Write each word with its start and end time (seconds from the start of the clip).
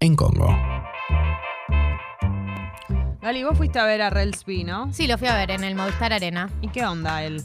En 0.00 0.16
Congo. 0.16 0.48
Gali, 3.20 3.44
vos 3.44 3.56
fuiste 3.58 3.78
a 3.78 3.84
ver 3.84 4.00
a 4.02 4.10
Relsby, 4.10 4.64
¿no? 4.64 4.92
Sí, 4.92 5.06
lo 5.06 5.18
fui 5.18 5.28
a 5.28 5.34
ver 5.34 5.50
en 5.50 5.64
el 5.64 5.74
Movistar 5.74 6.12
Arena. 6.12 6.48
¿Y 6.62 6.68
qué 6.68 6.86
onda 6.86 7.22
él? 7.24 7.44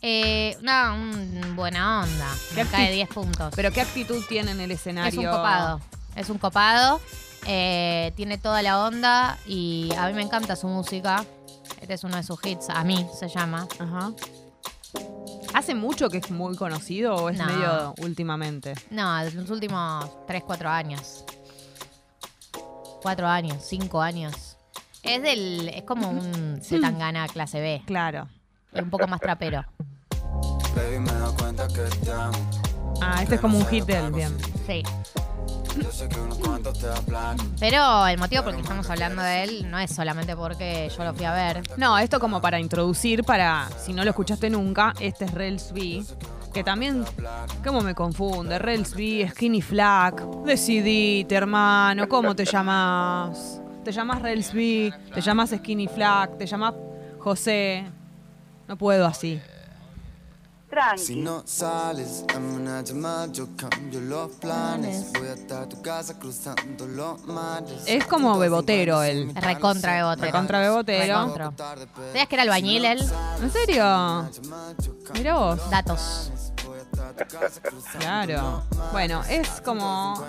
Eh, 0.00 0.56
una 0.60 0.94
un- 0.94 1.54
buena 1.54 2.02
onda. 2.02 2.26
¿Qué 2.54 2.64
Me 2.64 2.70
cae 2.70 2.88
acti- 2.90 2.94
10 2.94 3.08
puntos. 3.10 3.52
¿Pero 3.54 3.70
qué 3.70 3.82
actitud 3.82 4.24
tiene 4.28 4.50
en 4.50 4.60
el 4.60 4.70
es 4.72 4.80
escenario? 4.80 5.20
un 5.20 5.26
copado. 5.26 5.80
Es 6.16 6.28
un 6.30 6.38
copado. 6.38 7.00
eh, 7.46 8.12
tiene 8.14 8.38
toda 8.38 8.62
la 8.62 8.84
onda 8.84 9.36
y 9.46 9.90
a 9.98 10.06
mí 10.06 10.12
me 10.14 10.22
encanta 10.22 10.54
su 10.54 10.68
música. 10.68 11.24
Este 11.80 11.94
es 11.94 12.04
uno 12.04 12.16
de 12.16 12.22
sus 12.22 12.38
hits. 12.46 12.68
A 12.70 12.84
mí 12.84 13.04
se 13.18 13.28
llama. 13.28 13.66
Ajá. 13.80 14.12
¿Hace 15.62 15.76
mucho 15.76 16.10
que 16.10 16.18
es 16.18 16.28
muy 16.28 16.56
conocido 16.56 17.14
o 17.14 17.30
es 17.30 17.38
No. 17.38 17.46
medio 17.46 17.94
últimamente? 17.98 18.74
No, 18.90 19.22
de 19.24 19.30
los 19.30 19.48
últimos 19.48 20.10
3, 20.26 20.42
4 20.44 20.68
años. 20.68 21.24
4 23.00 23.28
años, 23.28 23.58
5 23.64 24.02
años. 24.02 24.56
Es 25.04 25.22
del. 25.22 25.68
Es 25.68 25.84
como 25.84 26.10
un 26.10 26.58
Zetangana 26.60 27.28
clase 27.28 27.60
B. 27.60 27.80
Claro. 27.86 28.26
Un 28.72 28.90
poco 28.90 29.06
más 29.06 29.20
trapero. 29.20 29.64
Baby, 30.74 30.98
me 30.98 31.12
doy 31.12 31.32
cuenta 31.36 31.68
que 31.68 31.82
te 32.04 32.10
amo. 32.10 32.36
Ah, 33.00 33.22
este 33.22 33.36
es 33.36 33.40
como 33.40 33.56
un 33.56 33.66
hit 33.66 33.84
del 33.84 34.10
bien. 34.10 34.36
Sí. 34.66 34.82
Pero 37.60 38.06
el 38.06 38.18
motivo 38.18 38.42
por 38.42 38.50
el 38.50 38.56
que 38.56 38.62
estamos 38.62 38.88
hablando 38.90 39.22
de 39.22 39.44
él 39.44 39.70
no 39.70 39.78
es 39.78 39.94
solamente 39.94 40.36
porque 40.36 40.90
yo 40.96 41.04
lo 41.04 41.14
fui 41.14 41.24
a 41.24 41.32
ver. 41.32 41.62
No, 41.76 41.98
esto 41.98 42.20
como 42.20 42.40
para 42.40 42.58
introducir, 42.60 43.24
para 43.24 43.68
si 43.78 43.92
no 43.92 44.04
lo 44.04 44.10
escuchaste 44.10 44.50
nunca, 44.50 44.92
este 45.00 45.24
es 45.24 45.32
Relsby, 45.32 46.06
que 46.52 46.62
también, 46.62 47.04
¿cómo 47.64 47.80
me 47.80 47.94
confunde? 47.94 48.58
Relsby, 48.58 49.28
Skinny 49.30 49.62
Flack, 49.62 50.22
decidite, 50.44 51.34
hermano, 51.34 52.08
¿cómo 52.08 52.36
te 52.36 52.44
llamas? 52.44 53.60
¿Te 53.84 53.92
llamas 53.92 54.22
Relsby? 54.22 54.92
¿Te 55.14 55.20
llamas 55.20 55.50
Skinny 55.50 55.88
Flack? 55.88 56.38
¿Te 56.38 56.46
llamas 56.46 56.74
José? 57.18 57.84
No 58.68 58.76
puedo 58.76 59.06
así. 59.06 59.40
Si 60.96 61.16
no 61.16 61.42
sales, 61.44 62.24
dame 62.26 62.54
una 62.54 62.82
llamada, 62.82 63.26
yo 63.30 63.48
cambio 63.56 64.00
los 64.00 64.30
planes. 64.36 65.12
Voy 65.12 65.28
casa 65.92 66.18
cruzando 66.18 66.86
los 66.86 67.22
mares. 67.26 67.82
Es 67.86 68.06
como 68.06 68.38
bebotero 68.38 69.02
él. 69.02 69.30
Recontra 69.34 69.94
bebotero. 69.96 70.26
Recontra 70.26 70.60
bebotero. 70.60 71.54
¿Sabías 72.08 72.28
que 72.28 72.34
era 72.34 72.42
albañil 72.42 72.84
él? 72.84 73.10
¿En 73.42 73.50
serio? 73.50 74.28
Mira 75.14 75.36
vos. 75.36 75.70
Datos. 75.70 76.32
Claro. 77.98 78.62
Bueno, 78.90 79.22
es 79.28 79.60
como. 79.60 80.24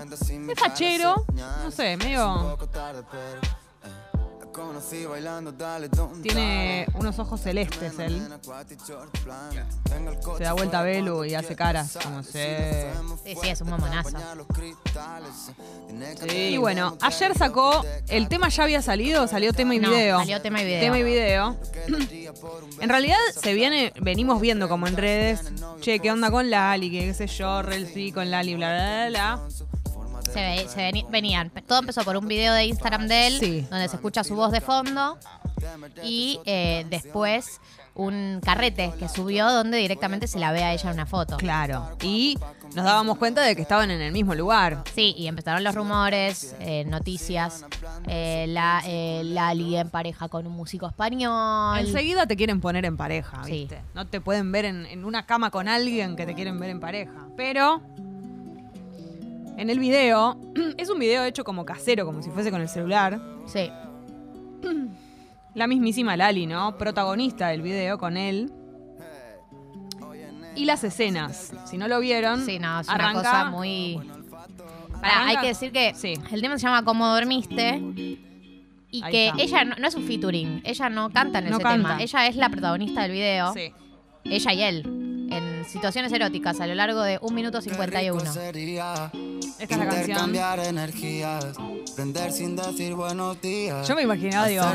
Es 0.50 0.60
fachero. 0.60 1.26
No 1.64 1.72
sé, 1.72 1.96
medio. 1.98 2.58
Tiene 6.22 6.86
unos 6.96 7.20
ojos 7.20 7.42
celestes 7.42 7.98
él. 8.00 8.22
Se 10.38 10.44
da 10.44 10.54
vuelta 10.54 10.80
a 10.80 10.84
Belu 10.84 11.26
y 11.26 11.36
hace 11.36 11.56
caras 11.56 11.98
como 12.04 12.24
se. 12.24 12.92
Sí, 13.24 13.36
sí, 13.42 13.50
es 13.50 13.62
un 13.62 13.70
mamonazo. 13.70 14.18
Y 16.34 16.58
bueno, 16.58 16.98
ayer 17.02 17.38
sacó. 17.38 17.84
El 18.08 18.28
tema 18.28 18.50
ya 18.50 18.64
había 18.64 18.82
salido, 18.82 19.28
salió 19.28 19.54
tema 19.54 19.76
y 19.76 19.80
No, 19.80 19.90
video. 19.90 20.20
salió 20.20 20.42
tema 20.42 20.62
y 20.62 20.66
video. 20.66 20.82
Tema 20.82 21.00
y 21.00 21.04
video. 21.04 21.58
en 22.80 22.90
realidad 22.90 23.18
se 23.36 23.54
viene, 23.54 23.94
venimos 24.02 24.42
viendo 24.42 24.68
como 24.70 24.88
en 24.88 24.98
redes, 24.98 25.52
che, 25.80 26.00
¿qué 26.00 26.12
onda 26.12 26.30
con 26.32 26.50
Lali? 26.50 26.92
Que 26.92 27.06
qué 27.06 27.14
sé 27.14 27.28
yo, 27.28 27.62
Relsi 27.62 28.12
con 28.12 28.30
Lali, 28.30 28.56
bla, 28.56 28.74
bla, 28.74 29.10
bla, 29.10 29.10
bla. 29.10 29.83
Se, 30.34 30.40
ve- 30.42 30.68
se 30.68 30.80
veni- 30.92 31.06
venían. 31.10 31.52
Todo 31.68 31.80
empezó 31.80 32.04
por 32.04 32.18
un 32.18 32.28
video 32.28 32.54
de 32.54 32.66
Instagram 32.66 33.08
de 33.08 33.28
él, 33.28 33.40
Sí. 33.40 33.68
donde 33.70 33.88
se 33.88 33.96
escucha 33.96 34.24
su 34.24 34.36
voz 34.36 34.52
de 34.52 34.62
fondo. 34.62 35.18
Y 36.04 36.40
eh, 36.46 36.86
después 36.90 37.62
un 37.96 38.42
carrete 38.44 38.92
que 38.98 39.08
subió 39.08 39.50
donde 39.52 39.78
directamente 39.78 40.28
se 40.28 40.40
la 40.40 40.52
ve 40.52 40.64
a 40.64 40.74
ella 40.74 40.90
en 40.90 40.96
una 40.96 41.06
foto. 41.06 41.38
Claro. 41.38 41.96
Y 42.02 42.38
nos 42.76 42.86
dábamos 42.86 43.20
cuenta 43.20 43.42
de 43.44 43.56
que 43.56 43.62
estaban 43.62 43.92
en 43.92 44.02
el 44.02 44.12
mismo 44.12 44.34
lugar. 44.34 44.84
Sí, 44.96 45.14
y 45.16 45.28
empezaron 45.28 45.64
los 45.64 45.76
rumores, 45.76 46.56
eh, 46.60 46.86
noticias. 46.86 47.64
Eh, 48.08 48.46
la, 48.50 48.82
eh, 48.88 49.22
Lali 49.24 49.78
en 49.78 49.90
pareja 49.92 50.28
con 50.28 50.48
un 50.48 50.54
músico 50.54 50.88
español. 50.88 51.78
Enseguida 51.78 52.26
te 52.26 52.36
quieren 52.36 52.60
poner 52.62 52.84
en 52.86 52.98
pareja, 52.98 53.44
Sí. 53.46 53.52
¿viste? 53.52 53.80
No 53.94 54.08
te 54.08 54.20
pueden 54.20 54.52
ver 54.52 54.66
en, 54.66 54.88
en 54.88 55.06
una 55.06 55.26
cama 55.28 55.52
con 55.52 55.68
alguien 55.68 56.16
que 56.16 56.26
te 56.26 56.34
quieren 56.34 56.60
ver 56.60 56.72
en 56.72 56.80
pareja. 56.80 57.28
Pero 57.38 57.80
en 59.58 59.70
el 59.70 59.80
video, 59.80 60.38
es 60.78 60.90
un 60.90 61.00
video 61.00 61.24
hecho 61.24 61.44
como 61.44 61.66
casero, 61.66 62.06
como 62.06 62.22
si 62.22 62.30
fuese 62.30 62.52
con 62.52 62.62
el 62.62 62.70
celular. 62.70 63.20
Sí. 63.46 63.70
La 65.56 65.68
mismísima 65.68 66.18
Lali, 66.18 66.46
¿no? 66.48 66.78
Protagonista 66.78 67.50
del 67.50 67.62
video 67.62 67.98
con 67.98 68.18
él. 68.18 68.52
Y 70.56 70.66
las 70.66 70.84
escenas, 70.84 71.52
si 71.66 71.78
no 71.78 71.88
lo 71.88 72.00
vieron, 72.00 72.46
Sí, 72.46 72.60
no, 72.60 72.80
es 72.80 72.88
arranca- 72.88 73.12
una 73.12 73.14
cosa 73.14 73.46
muy. 73.46 74.00
Pará, 75.02 75.24
Arranca- 75.24 75.28
hay 75.30 75.38
que 75.38 75.48
decir 75.48 75.72
que 75.72 75.94
Sí. 75.96 76.14
el 76.32 76.42
tema 76.42 76.58
se 76.60 76.66
llama 76.68 76.84
Cómo 76.86 77.08
dormiste. 77.08 77.82
Y 78.92 79.02
Ahí 79.04 79.12
que 79.12 79.28
está. 79.30 79.42
ella 79.42 79.66
no, 79.66 79.76
no 79.78 79.88
es 79.88 79.96
un 79.96 80.04
featuring, 80.04 80.62
ella 80.64 80.90
no 80.90 81.10
canta 81.10 81.40
en 81.40 81.46
No 81.46 81.56
ese 81.56 81.64
canta. 81.64 81.90
tema. 81.90 82.02
Ella 82.04 82.28
es 82.28 82.36
la 82.36 82.50
protagonista 82.50 83.02
del 83.02 83.12
video. 83.12 83.52
Sí. 83.54 83.74
Ella 84.26 84.54
y 84.54 84.62
él. 84.62 85.28
En 85.32 85.66
situaciones 85.66 86.14
eróticas 86.14 86.62
a 86.62 86.68
lo 86.68 86.76
largo 86.76 87.02
de 87.02 87.18
1 87.22 87.34
minuto 87.36 87.60
51. 87.60 88.22
Esta 89.64 89.76
es 89.76 89.80
la 89.80 89.86
canción. 89.86 90.10
intercambiar 90.10 90.60
energías, 90.60 91.46
prender 91.96 92.34
sin 92.34 92.54
decir 92.58 92.96
buenos 92.96 93.40
días. 93.42 93.88
Yo 93.88 93.96
me 93.96 94.02
imaginaba, 94.02 94.48
digo, 94.48 94.66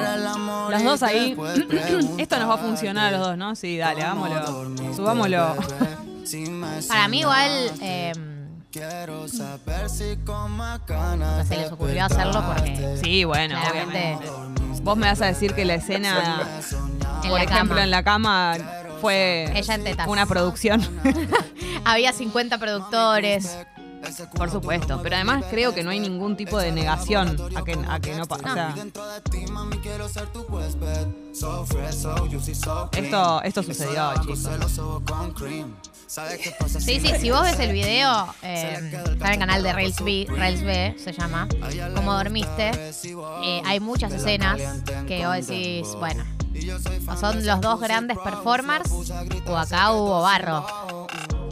los 0.71 0.83
dos 0.83 1.03
ahí. 1.03 1.37
Esto 2.19 2.39
nos 2.39 2.49
va 2.49 2.55
a 2.55 2.59
funcionar 2.59 3.13
a 3.13 3.19
los 3.19 3.27
dos, 3.27 3.37
¿no? 3.37 3.55
Sí, 3.55 3.77
dale, 3.77 4.01
hagámoslo. 4.01 4.41
dormiste, 4.41 4.95
Subámoslo. 4.97 5.57
Para 6.89 7.09
mí 7.09 7.21
igual 7.21 7.71
eh, 7.83 8.13
Quiero 8.73 9.29
saber 9.29 9.91
si 9.91 10.17
con 10.25 10.53
más 10.53 10.81
ganas 10.87 11.39
no 11.39 11.45
se 11.45 11.61
les 11.61 11.73
ocurrió 11.73 12.05
hacerlo 12.07 12.43
porque 12.47 12.99
Sí, 13.03 13.25
bueno, 13.25 13.59
obviamente. 13.71 14.27
Vos 14.83 14.97
me 14.97 15.07
vas 15.07 15.21
a 15.21 15.27
decir 15.27 15.53
que 15.53 15.67
la 15.67 15.75
escena, 15.75 16.41
en 17.25 17.29
por 17.29 17.41
ejemplo, 17.41 17.77
cama 17.77 17.85
en 17.85 17.91
la 17.91 18.03
cama 18.03 18.57
fue 19.03 19.53
Ella 19.55 19.75
en 19.75 20.09
una 20.09 20.25
producción. 20.25 20.81
había 21.85 22.15
50 22.15 22.57
productores. 22.57 23.59
Por 24.35 24.51
supuesto, 24.51 25.01
pero 25.03 25.17
además 25.17 25.45
creo 25.51 25.75
que 25.75 25.83
no 25.83 25.91
hay 25.91 26.01
ningún 26.01 26.37
tipo 26.37 26.59
de 26.59 26.73
negación 26.73 27.37
a 27.57 27.65
que, 27.65 27.79
a 27.89 28.01
que 28.01 28.15
no 28.15 28.27
pasa. 28.27 28.51
O 28.51 28.55
sea, 28.55 28.75
esto, 32.93 33.43
esto 33.43 33.63
sucedió, 33.63 34.13
chicos. 34.21 34.49
Sí, 36.79 37.01
sí, 37.01 37.13
si 37.21 37.31
vos 37.31 37.43
ves 37.43 37.59
el 37.61 37.73
video, 37.73 38.35
eh, 38.43 38.79
está 39.13 39.27
en 39.29 39.33
el 39.35 39.39
canal 39.39 39.63
de 39.63 39.73
Rails 39.75 40.03
B, 40.03 40.27
Rails 40.31 40.63
B 40.63 40.97
se 40.99 41.13
llama, 41.13 41.47
Como 41.95 42.15
dormiste, 42.15 42.71
eh, 43.45 43.63
hay 43.67 43.79
muchas 43.81 44.13
escenas 44.13 44.59
que 45.07 45.27
vos 45.27 45.47
decís, 45.47 45.87
bueno, 45.99 46.25
o 47.09 47.17
son 47.17 47.45
los 47.45 47.61
dos 47.61 47.81
grandes 47.81 48.17
performers 48.19 48.91
o 49.47 49.57
acá 49.57 49.93
hubo 49.93 50.23
barro. 50.23 50.65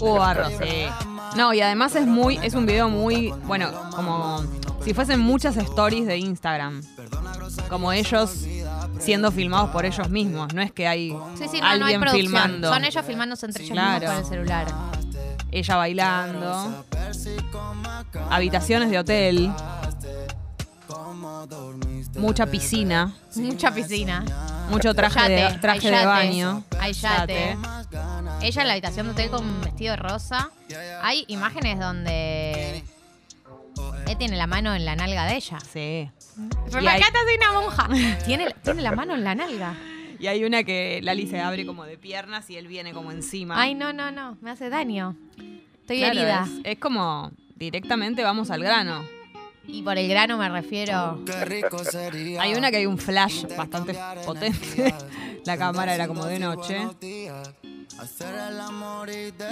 Hubo 0.00 0.18
barro, 0.18 0.48
sí. 0.48 0.86
No, 1.34 1.52
y 1.52 1.60
además 1.60 1.94
es 1.96 2.06
muy, 2.06 2.38
es 2.42 2.54
un 2.54 2.66
video 2.66 2.88
muy, 2.88 3.30
bueno, 3.44 3.70
como 3.94 4.42
si 4.84 4.94
fuesen 4.94 5.18
muchas 5.20 5.56
stories 5.56 6.06
de 6.06 6.18
Instagram. 6.18 6.82
Como 7.68 7.92
ellos 7.92 8.44
siendo 9.00 9.30
filmados 9.32 9.70
por 9.70 9.84
ellos 9.84 10.08
mismos. 10.08 10.54
No 10.54 10.62
es 10.62 10.72
que 10.72 10.86
hay 10.86 11.10
Sí, 11.38 11.46
sí, 11.50 11.60
no, 11.60 11.66
no 11.66 11.66
hay 11.66 11.80
alguien 11.94 12.00
producción. 12.00 12.26
filmando. 12.26 12.72
Son 12.72 12.84
ellos 12.84 13.04
filmándose 13.04 13.46
entre 13.46 13.64
ellos 13.64 13.72
Claro. 13.72 14.00
mismos 14.00 14.10
con 14.14 14.18
el 14.24 14.26
celular. 14.30 14.66
Ella 15.50 15.76
bailando. 15.76 16.84
Habitaciones 18.30 18.90
de 18.90 18.98
hotel. 18.98 19.52
Mucha 22.16 22.46
piscina. 22.46 23.12
Mucha 23.36 23.70
piscina. 23.72 24.24
Mucho 24.70 24.94
traje, 24.94 25.28
de, 25.28 25.38
Yate, 25.40 25.58
traje 25.58 25.86
de 25.86 25.92
yate, 25.92 26.06
baño. 26.06 26.64
Hay 26.80 26.92
yate. 26.92 27.56
Ella 28.46 28.62
en 28.62 28.68
la 28.68 28.74
habitación 28.74 29.06
de 29.06 29.12
hotel 29.12 29.30
con 29.30 29.44
un 29.44 29.60
vestido 29.60 29.96
rosa. 29.96 30.50
Hay 31.02 31.24
imágenes 31.26 31.80
donde 31.80 32.84
él 34.06 34.16
tiene 34.18 34.36
la 34.36 34.46
mano 34.46 34.72
en 34.72 34.84
la 34.84 34.94
nalga 34.94 35.24
de 35.26 35.34
ella. 35.34 35.58
Sí. 35.60 36.08
Pero 36.70 36.80
Y 36.80 36.86
hay- 36.86 37.02
acá 37.02 37.08
soy 37.24 37.36
una 37.38 37.52
monja. 37.60 37.88
Tiene, 38.24 38.54
tiene 38.62 38.82
la 38.82 38.92
mano 38.92 39.14
en 39.14 39.24
la 39.24 39.34
nalga. 39.34 39.74
Y 40.20 40.28
hay 40.28 40.44
una 40.44 40.62
que 40.62 41.00
Lali 41.02 41.26
se 41.26 41.40
abre 41.40 41.66
como 41.66 41.84
de 41.84 41.98
piernas 41.98 42.48
y 42.48 42.56
él 42.56 42.68
viene 42.68 42.92
como 42.92 43.10
encima. 43.10 43.60
Ay, 43.60 43.74
no, 43.74 43.92
no, 43.92 44.12
no. 44.12 44.38
Me 44.40 44.50
hace 44.52 44.68
daño. 44.70 45.16
Estoy 45.80 45.98
Claro, 45.98 46.12
herida. 46.20 46.44
Es, 46.62 46.74
es 46.74 46.78
como 46.78 47.32
directamente 47.56 48.22
vamos 48.22 48.50
al 48.52 48.62
grano. 48.62 49.04
Y 49.66 49.82
por 49.82 49.98
el 49.98 50.08
grano 50.08 50.38
me 50.38 50.48
refiero. 50.48 51.18
Hay 52.38 52.54
una 52.54 52.70
que 52.70 52.76
hay 52.76 52.86
un 52.86 52.98
flash 52.98 53.44
bastante 53.56 53.98
potente. 54.24 54.94
La 55.44 55.56
cámara 55.58 55.94
era 55.96 56.06
como 56.06 56.24
de 56.26 56.38
noche. 56.38 56.78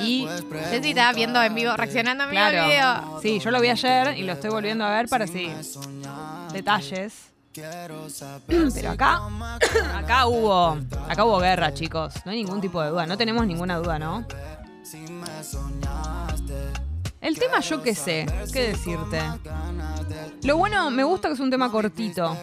Y 0.00 0.26
Ceci 0.70 0.90
estaba 0.90 1.12
viendo 1.12 1.42
en 1.42 1.54
vivo, 1.54 1.75
reaccionando 1.76 2.25
en 2.25 2.31
vivo 2.31 2.42
al 2.42 2.52
Claro. 2.52 2.69
video. 2.69 3.20
Sí, 3.22 3.38
yo 3.40 3.50
lo 3.50 3.60
vi 3.60 3.69
ayer 3.69 4.16
y 4.19 4.22
lo 4.22 4.32
estoy 4.34 4.50
volviendo 4.50 4.84
a 4.84 4.90
ver 4.90 5.08
para 5.08 5.26
sí. 5.26 5.50
Detalles. 6.52 7.14
Pero 7.54 8.90
acá, 8.90 9.22
acá 9.94 10.26
hubo, 10.26 10.76
acá 11.08 11.25
hubo 11.25 11.38
guerra, 11.38 11.72
chicos. 11.72 12.14
No 12.25 12.32
hay 12.32 12.42
ningún 12.42 12.60
tipo 12.60 12.82
de 12.82 12.90
duda. 12.90 13.06
No 13.06 13.16
tenemos 13.16 13.46
ninguna 13.46 13.76
duda, 13.78 13.98
¿no? 13.98 14.26
El 17.20 17.38
tema 17.38 17.60
yo 17.60 17.82
qué 17.82 17.94
sé, 17.94 18.26
qué 18.52 18.69
decirte. 18.69 19.20
Lo 20.42 20.56
bueno, 20.58 20.90
me 20.90 21.04
gusta 21.04 21.28
que 21.28 21.34
es 21.34 21.40
un 21.40 21.50
tema 21.50 21.70
cortito. 21.70 22.36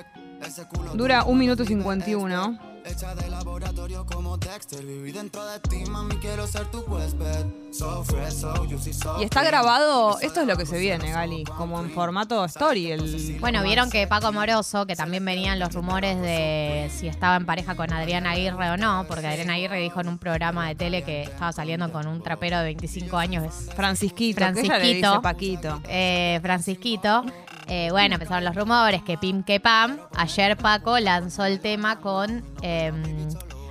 Dura 0.96 1.24
un 1.26 1.38
minuto 1.38 1.64
51. 1.66 2.71
Hecha 2.84 3.14
de 3.16 3.30
laboratorio 3.30 4.06
como 4.06 4.38
Dexter. 4.38 4.84
Viví 4.84 5.12
dentro 5.12 5.46
de 5.46 5.60
ti, 5.60 5.84
mami, 5.90 6.16
quiero 6.18 6.48
ser 6.48 6.66
tu 6.72 6.80
huésped. 6.82 7.46
So 7.72 8.04
fresh, 8.04 8.34
so 8.34 8.54
juicy, 8.68 8.92
so 8.92 9.22
Y 9.22 9.24
está 9.24 9.44
grabado, 9.44 10.20
esto 10.20 10.42
es 10.42 10.48
lo 10.48 10.58
que 10.58 10.66
se 10.66 10.78
viene, 10.78 11.12
Gali, 11.12 11.44
como 11.46 11.80
en 11.80 11.90
formato 11.92 12.44
story. 12.46 12.92
El, 12.92 13.38
Bueno, 13.40 13.64
vieron 13.64 13.90
que 13.90 14.08
Paco 14.08 14.34
Moroso, 14.34 14.86
que 14.86 14.96
también 14.96 15.24
venían 15.24 15.58
los 15.60 15.74
rumores 15.74 16.20
de 16.22 16.92
si 16.94 17.08
estaba 17.08 17.38
en 17.38 17.46
pareja 17.46 17.76
con 17.76 17.94
Adriana 17.94 18.32
Aguirre 18.32 18.72
o 18.72 18.78
no, 18.78 19.06
porque 19.08 19.28
Adriana 19.28 19.54
Aguirre 19.54 19.80
dijo 19.80 20.02
en 20.02 20.10
un 20.10 20.18
programa 20.18 20.68
de 20.68 20.76
tele 20.76 21.04
que 21.04 21.24
estaba 21.24 21.52
saliendo 21.54 21.92
con 21.92 22.08
un 22.08 22.22
trapero 22.22 22.58
de 22.58 22.66
25 22.66 23.18
años, 23.18 23.46
es 23.46 23.74
Francisquito, 23.76 24.40
que 24.40 24.44
ella 24.62 24.62
le 24.62 24.68
Francisquito. 24.68 25.10
dice 25.12 25.22
Paquito. 25.22 25.82
eh, 25.88 26.40
Francisquito. 26.42 27.26
Eh, 27.74 27.88
bueno, 27.90 28.16
empezaron 28.16 28.44
los 28.44 28.54
rumores 28.54 29.02
que 29.02 29.18
Pim 29.18 29.44
que 29.44 29.62
Pam. 29.62 29.98
Ayer 30.16 30.58
Paco 30.58 31.00
lanzó 31.00 31.46
el 31.46 31.62
tema 31.62 32.02
con. 32.02 32.44
eh, 32.62 32.92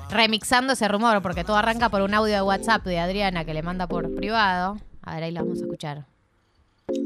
remixando 0.09 0.73
ese 0.73 0.89
rumor, 0.89 1.21
porque 1.21 1.45
todo 1.45 1.57
arranca 1.57 1.91
por 1.91 2.01
un 2.01 2.15
audio 2.15 2.35
de 2.35 2.41
WhatsApp 2.43 2.83
de 2.85 2.99
Adriana 2.99 3.45
que 3.45 3.53
le 3.53 3.63
manda 3.63 3.87
por 3.87 4.13
privado. 4.15 4.79
A 5.03 5.15
ver, 5.15 5.25
ahí 5.25 5.33
lo 5.33 5.41
vamos 5.43 5.59
a 5.59 5.65
escuchar. 5.65 6.07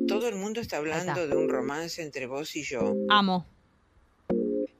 Todo 0.06 0.28
el 0.28 0.36
mundo 0.36 0.60
está 0.60 0.76
hablando 0.76 1.12
está. 1.12 1.26
de 1.26 1.36
un 1.36 1.48
romance 1.48 2.00
entre 2.00 2.26
vos 2.26 2.54
y 2.54 2.62
yo. 2.62 2.94
Amo. 3.10 3.44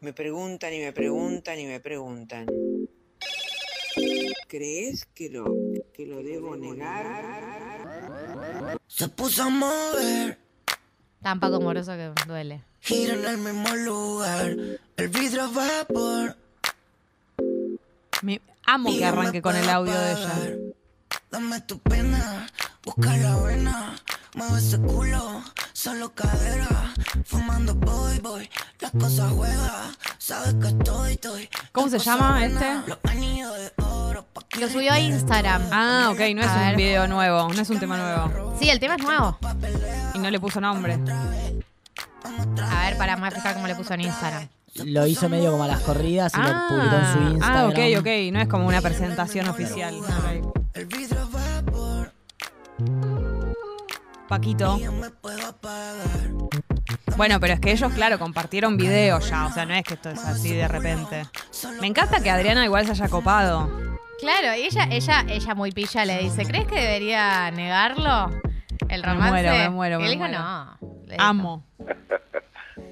Me 0.00 0.12
preguntan 0.12 0.72
y 0.72 0.78
me 0.78 0.92
preguntan 0.92 1.58
y 1.58 1.66
me 1.66 1.80
preguntan. 1.80 2.46
¿Crees 4.48 5.04
que 5.06 5.30
lo, 5.30 5.44
que 5.92 6.06
lo 6.06 6.22
debo 6.22 6.54
negar? 6.56 7.24
Se 8.86 9.08
puso 9.08 9.42
a 9.42 9.50
mover, 9.50 10.38
Tan 11.24 11.40
Paco 11.40 11.58
Moroso 11.60 11.92
que 11.92 12.12
duele. 12.26 12.62
gira 12.80 13.14
en 13.14 13.24
el 13.24 13.38
mismo 13.38 13.74
lugar. 13.76 14.54
El 14.96 15.08
vidrio 15.08 15.50
vapor. 15.50 16.36
Me- 18.22 18.40
amo 18.66 18.90
que 18.90 19.04
arranque 19.04 19.40
con 19.42 19.56
el 19.56 19.68
audio 19.68 19.92
de 19.94 20.12
ella. 20.12 20.34
Dame 21.30 21.60
tu 21.62 21.78
pena, 21.80 22.46
busca 22.84 23.16
la 23.16 23.36
vena, 23.38 23.96
mueve 24.34 24.58
ese 24.58 24.78
culo, 24.78 25.42
solo 25.72 26.14
cadera, 26.14 26.94
fumando 27.24 27.74
boy 27.74 28.18
boy, 28.20 28.48
las 28.80 28.92
cosas 28.92 29.32
juegan, 29.32 29.96
sabes 30.18 30.54
que 30.54 30.68
estoy, 30.68 31.12
estoy. 31.14 31.48
¿Cómo 31.72 31.88
se 31.88 31.98
llama 31.98 32.44
este? 32.46 32.66
Los 32.86 32.98
anillos 33.04 33.52
de 33.58 33.70
Lo 34.60 34.68
subió 34.68 34.92
a 34.92 35.00
Instagram. 35.00 35.62
Ah, 35.72 36.08
ok, 36.12 36.18
no 36.34 36.42
es 36.42 36.48
A 36.48 36.54
un 36.54 36.60
ver. 36.60 36.76
video 36.76 37.06
nuevo, 37.08 37.48
no 37.52 37.60
es 37.60 37.70
un 37.70 37.78
tema 37.78 37.96
nuevo. 37.96 38.56
Sí, 38.58 38.70
el 38.70 38.78
tema 38.80 38.94
es 38.96 39.02
nuevo. 39.02 39.38
Y 40.14 40.18
no 40.18 40.30
le 40.30 40.40
puso 40.40 40.60
nombre. 40.60 40.98
A 42.24 42.84
ver, 42.84 42.96
para 42.96 43.16
más 43.16 43.34
fijar 43.34 43.54
cómo 43.54 43.66
le 43.66 43.74
puso 43.74 43.94
en 43.94 44.02
Instagram. 44.02 44.48
Lo 44.84 45.06
hizo 45.06 45.28
medio 45.28 45.52
como 45.52 45.64
a 45.64 45.68
las 45.68 45.80
corridas 45.80 46.32
y 46.34 46.40
lo 46.40 46.48
publicó 46.68 46.96
en 46.96 47.12
su 47.12 47.18
ah, 47.18 47.30
Instagram. 47.32 47.70
ok, 47.70 47.78
ok, 47.98 48.32
no 48.32 48.40
es 48.40 48.48
como 48.48 48.66
una 48.66 48.80
presentación 48.80 49.48
oficial. 49.48 49.94
Ok. 49.94 50.54
Paquito. 54.28 54.78
Bueno, 57.16 57.38
pero 57.38 57.54
es 57.54 57.60
que 57.60 57.70
ellos, 57.70 57.92
claro, 57.92 58.18
compartieron 58.18 58.76
videos 58.76 59.28
ya, 59.28 59.46
o 59.46 59.52
sea, 59.52 59.64
no 59.64 59.74
es 59.74 59.84
que 59.84 59.94
esto 59.94 60.10
es 60.10 60.18
así 60.24 60.52
de 60.52 60.66
repente. 60.66 61.24
Me 61.80 61.86
encanta 61.86 62.20
que 62.20 62.30
Adriana 62.30 62.64
igual 62.64 62.84
se 62.86 62.92
haya 62.92 63.08
copado. 63.08 63.93
Claro, 64.20 64.54
y 64.56 64.62
ella, 64.64 64.88
ella, 64.90 65.24
ella 65.28 65.54
muy 65.54 65.72
pilla 65.72 66.04
le 66.04 66.18
dice, 66.18 66.44
¿crees 66.44 66.66
que 66.66 66.76
debería 66.80 67.50
negarlo? 67.50 68.30
El 68.88 69.00
Me 69.02 69.06
romance. 69.06 69.30
muero, 69.30 69.50
me 69.52 69.68
muero, 69.70 69.96
Y 69.98 70.02
me 70.02 70.04
él 70.06 70.10
dijo, 70.12 70.24
muero. 70.28 70.38
no. 70.42 70.78
Le 71.06 71.12
dijo. 71.14 71.22
Amo. 71.22 71.64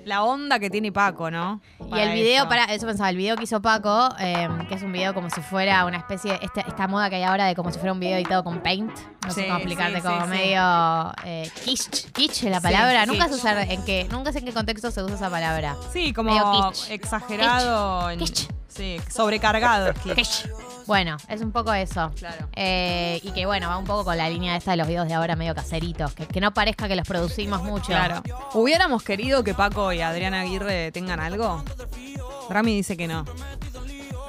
La 0.05 0.25
onda 0.25 0.59
que 0.59 0.69
tiene 0.69 0.91
Paco, 0.91 1.31
¿no? 1.31 1.61
Y 1.95 1.99
el 2.01 2.13
video, 2.13 2.41
eso. 2.43 2.49
para 2.49 2.65
eso 2.65 2.87
pensaba, 2.87 3.09
el 3.11 3.17
video 3.17 3.37
que 3.37 3.45
hizo 3.45 3.63
Paco, 3.63 4.09
eh, 4.19 4.49
que 4.69 4.75
es 4.75 4.83
un 4.83 4.91
video 4.91 5.15
como 5.15 5.31
si 5.31 5.41
fuera 5.43 5.85
una 5.85 5.99
especie, 5.99 6.39
esta, 6.43 6.63
esta 6.63 6.89
moda 6.89 7.09
que 7.09 7.17
hay 7.17 7.23
ahora 7.23 7.45
de 7.45 7.55
como 7.55 7.71
si 7.71 7.79
fuera 7.79 7.93
un 7.93 8.01
video 8.01 8.17
editado 8.17 8.43
con 8.43 8.61
Paint. 8.63 8.91
No 9.25 9.31
Sí, 9.33 9.43
sé 9.43 9.47
cómo 9.47 9.59
explicarte, 9.59 10.01
sí, 10.01 10.03
como 10.07 10.23
sí, 10.23 10.27
medio 10.29 11.13
eh, 11.25 11.49
kitsch, 11.65 12.11
kitsch 12.13 12.43
la 12.45 12.61
palabra. 12.61 13.07
Nunca 13.07 13.29
se 13.29 13.35
usa 13.35 13.63
en 13.63 13.85
qué, 13.85 14.09
nunca 14.11 14.33
sé 14.33 14.41
en 14.41 14.47
qué 14.47 14.53
contexto 14.53 14.91
se 14.91 15.03
usa 15.05 15.15
esa 15.15 15.31
palabra. 15.31 15.77
Sí, 15.93 16.13
como 16.13 16.33
kitsch. 16.73 16.91
exagerado. 16.91 18.11
en- 18.11 18.19
Kitsch. 18.19 18.49
Sí, 18.69 18.97
sobrecargado. 19.09 19.93
kitsch. 20.03 20.47
Bueno, 20.93 21.17
es 21.27 21.41
un 21.41 21.53
poco 21.53 21.73
eso. 21.73 22.13
Claro. 22.19 22.51
Eh, 22.55 23.19
y 23.23 23.31
que 23.31 23.47
bueno, 23.47 23.67
va 23.71 23.79
un 23.79 23.87
poco 23.87 24.05
con 24.05 24.19
la 24.19 24.29
línea 24.29 24.57
esta 24.57 24.73
de 24.73 24.77
los 24.77 24.87
videos 24.87 25.09
de 25.09 25.15
ahora 25.15 25.37
medio 25.37 25.55
caseritos, 25.55 26.13
que, 26.13 26.27
que 26.27 26.39
no 26.39 26.53
parezca 26.53 26.87
que 26.87 26.97
los 26.97 27.09
producimos 27.09 27.63
mucho. 27.63 27.87
Claro. 27.87 28.23
¿Hubiéramos 28.53 29.03
querido 29.03 29.43
que 29.43 29.55
Paco 29.55 29.91
y 29.95 30.03
Adriana 30.03 30.43
Aguirre 30.43 30.93
tengan 30.93 31.19
algo? 31.19 31.65
Rami 32.51 32.77
dice 32.77 32.99
que 32.99 33.09
no. 33.09 33.25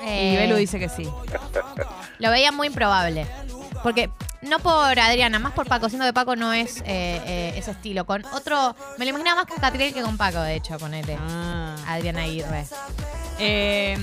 Eh, 0.06 0.31
Y 0.31 0.38
Belu 0.38 0.56
dice 0.56 0.80
que 0.80 0.88
sí. 0.88 1.06
Lo 2.19 2.31
veía 2.31 2.54
muy 2.54 2.68
improbable. 2.68 3.27
Porque, 3.83 4.10
no 4.42 4.60
por 4.60 4.98
Adriana, 4.98 5.39
más 5.39 5.51
por 5.51 5.68
Paco, 5.68 5.89
siendo 5.89 6.06
que 6.06 6.13
Paco 6.13 6.38
no 6.38 6.54
es 6.54 6.77
eh, 6.86 7.21
eh, 7.25 7.54
ese 7.57 7.71
estilo. 7.71 8.06
Con 8.06 8.24
otro, 8.27 8.74
me 8.98 9.04
lo 9.04 9.10
imaginaba 9.10 9.42
más 9.42 9.48
con 9.48 9.57
Catriel 9.57 9.94
que 9.94 10.01
con 10.01 10.15
Paco, 10.15 10.39
de 10.39 10.56
hecho, 10.56 10.77
ponete. 10.77 11.18
Ah. 11.19 11.75
Adriana 11.89 12.21
Aguirre. 12.21 12.65
Eh, 13.38 13.98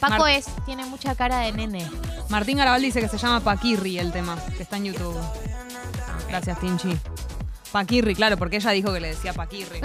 Paco 0.00 0.18
Mar- 0.18 0.30
es, 0.30 0.46
tiene 0.64 0.84
mucha 0.84 1.14
cara 1.14 1.38
de 1.40 1.52
nene. 1.52 1.90
Martín 2.28 2.58
Garabal 2.58 2.80
dice 2.82 3.00
que 3.00 3.08
se 3.08 3.18
llama 3.18 3.40
Paquirri 3.40 3.98
el 3.98 4.12
tema, 4.12 4.36
que 4.56 4.62
está 4.62 4.76
en 4.76 4.84
YouTube. 4.86 5.18
Gracias, 6.28 6.58
Tinchi. 6.60 6.96
Paquirri, 7.72 8.14
claro, 8.14 8.36
porque 8.36 8.56
ella 8.56 8.70
dijo 8.70 8.92
que 8.92 9.00
le 9.00 9.08
decía 9.08 9.32
Paquirri. 9.32 9.80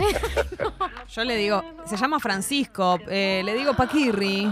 Yo 1.14 1.24
le 1.24 1.36
digo, 1.36 1.64
se 1.86 1.98
llama 1.98 2.20
Francisco, 2.20 3.00
eh, 3.10 3.42
le 3.44 3.54
digo 3.56 3.74
Paquirri. 3.74 4.50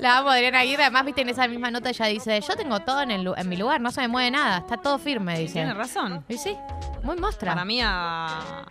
La 0.00 0.18
amo 0.18 0.30
a 0.30 0.34
Adriana 0.34 0.60
Aguirre. 0.60 0.82
Además, 0.84 1.04
viste, 1.04 1.20
en 1.20 1.28
esa 1.28 1.46
misma 1.46 1.70
nota 1.70 1.90
ella 1.90 2.06
dice, 2.06 2.40
yo 2.40 2.56
tengo 2.56 2.80
todo 2.80 3.02
en, 3.02 3.10
el 3.10 3.32
en 3.36 3.48
mi 3.48 3.56
lugar, 3.56 3.80
no 3.80 3.90
se 3.92 4.00
me 4.00 4.08
mueve 4.08 4.30
nada, 4.30 4.58
está 4.58 4.76
todo 4.78 4.98
firme, 4.98 5.38
dice. 5.38 5.54
Tiene 5.54 5.74
razón. 5.74 6.24
Y 6.28 6.38
sí, 6.38 6.56
muy 7.02 7.16
mostra. 7.16 7.52
Para 7.52 7.64
mí 7.64 7.80
a, 7.82 8.26
a 8.26 8.64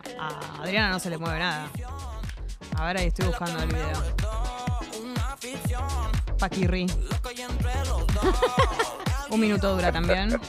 Adriana 0.62 0.90
no 0.90 1.00
se 1.00 1.10
le 1.10 1.18
mueve 1.18 1.40
nada. 1.40 1.68
A 2.78 2.86
ver, 2.86 2.98
ahí 2.98 3.08
estoy 3.08 3.28
buscando 3.28 3.62
el 3.62 3.68
video. 3.70 4.41
Paquirri. 6.38 6.88
Un 9.30 9.40
minuto 9.40 9.74
dura 9.76 9.92
también. 9.92 10.40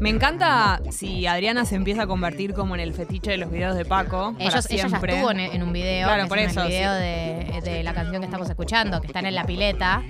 Me 0.00 0.10
encanta 0.10 0.80
si 0.90 1.26
Adriana 1.26 1.64
se 1.64 1.76
empieza 1.76 2.02
a 2.02 2.06
convertir 2.08 2.54
como 2.54 2.74
en 2.74 2.80
el 2.80 2.92
fetiche 2.92 3.30
de 3.30 3.36
los 3.36 3.50
videos 3.52 3.76
de 3.76 3.84
Paco. 3.84 4.32
para 4.32 4.44
Ellos, 4.44 4.66
ella 4.70 4.88
ya 4.88 4.96
estuvo 4.96 5.30
en, 5.30 5.38
en 5.40 5.62
un 5.62 5.72
video, 5.72 6.08
Claro, 6.08 6.26
por 6.28 6.38
es 6.38 6.44
en 6.44 6.50
eso, 6.50 6.62
el 6.62 6.68
video 6.68 6.94
sí. 6.96 7.60
de, 7.60 7.70
de 7.70 7.82
la 7.84 7.94
canción 7.94 8.20
que 8.20 8.26
estamos 8.26 8.48
escuchando, 8.50 9.00
que 9.00 9.06
están 9.06 9.26
en 9.26 9.36
la 9.36 9.44
pileta, 9.44 10.02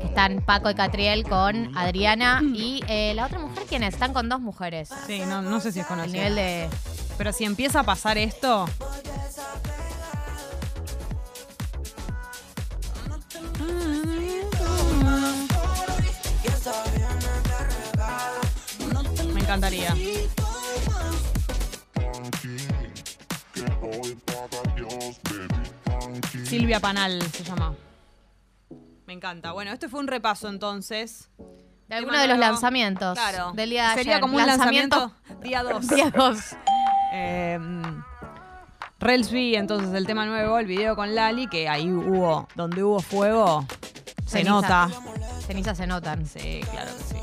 que 0.00 0.06
están 0.06 0.40
Paco 0.42 0.70
y 0.70 0.74
Catriel 0.74 1.24
con 1.24 1.76
Adriana 1.76 2.40
y 2.54 2.82
eh, 2.86 3.12
la 3.14 3.26
otra 3.26 3.40
mujer, 3.40 3.64
¿quién 3.68 3.82
es? 3.82 3.94
Están 3.94 4.12
con 4.12 4.28
dos 4.28 4.40
mujeres. 4.40 4.88
Sí, 5.06 5.20
no, 5.26 5.42
no 5.42 5.58
sé 5.60 5.72
si 5.72 5.80
es 5.80 5.84
El 5.86 5.88
conocido. 5.88 6.14
nivel 6.14 6.34
de... 6.36 6.68
Pero 7.20 7.34
si 7.34 7.44
empieza 7.44 7.80
a 7.80 7.82
pasar 7.82 8.16
esto. 8.16 8.64
Me 19.34 19.40
encantaría. 19.40 19.94
Silvia 26.44 26.80
Panal 26.80 27.22
se 27.32 27.44
llama. 27.44 27.74
Me 29.06 29.12
encanta. 29.12 29.52
Bueno, 29.52 29.72
este 29.72 29.88
fue 29.88 30.00
un 30.00 30.06
repaso 30.06 30.48
entonces. 30.48 31.28
De 31.88 31.96
alguno 31.96 32.18
de 32.18 32.28
los 32.28 32.38
lanzamientos 32.38 33.18
Claro. 33.18 33.52
del 33.52 33.70
día 33.70 33.88
de 33.90 33.94
Sería 33.96 34.12
ayer. 34.14 34.20
como 34.20 34.36
un 34.36 34.46
lanzamiento, 34.46 35.12
día 35.42 35.62
2. 35.64 35.88
Día 35.88 36.10
2. 36.14 36.38
Eh, 37.12 37.58
Relsby, 38.98 39.56
entonces 39.56 39.94
el 39.94 40.06
tema 40.06 40.26
nuevo, 40.26 40.58
el 40.58 40.66
video 40.66 40.94
con 40.94 41.14
Lali, 41.14 41.46
que 41.48 41.68
ahí 41.68 41.90
hubo, 41.90 42.46
donde 42.54 42.82
hubo 42.84 43.00
fuego, 43.00 43.66
se 44.26 44.38
Ceniza. 44.38 44.50
nota. 44.50 44.88
Cenizas 45.46 45.76
se 45.78 45.86
notan. 45.86 46.26
Sí, 46.26 46.60
claro 46.70 46.90
que 46.96 47.02
sí. 47.14 47.20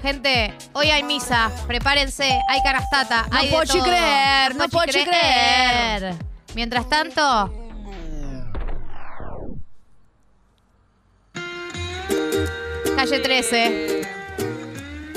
Gente, 0.00 0.54
hoy 0.72 0.90
hay 0.90 1.02
misa. 1.02 1.50
Prepárense. 1.66 2.38
Hay 2.48 2.62
canastata. 2.62 3.26
No 3.30 3.38
hay 3.38 3.48
pochi 3.50 3.80
creer, 3.80 4.54
no 4.54 4.68
pochi 4.68 5.04
creer. 5.04 6.14
Mientras 6.54 6.88
tanto. 6.88 7.52
Calle 12.96 13.18
13. 13.20 14.05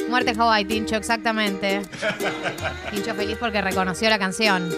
Muerte 0.10 0.34
Hawaii, 0.38 0.66
Tincho, 0.66 0.96
exactamente. 0.96 1.82
Tincho 2.92 3.14
feliz 3.16 3.38
porque 3.40 3.62
reconoció 3.62 4.10
la 4.10 4.20
canción. 4.20 4.70